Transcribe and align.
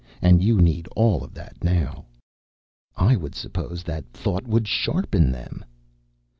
And 0.19 0.41
you 0.43 0.59
need 0.59 0.87
all 0.95 1.23
of 1.23 1.35
that 1.35 1.63
now." 1.63 2.05
"I 2.95 3.15
would 3.15 3.35
suppose 3.35 3.83
that 3.83 4.11
thought 4.13 4.47
would 4.47 4.67
sharpen 4.67 5.31
them." 5.31 5.63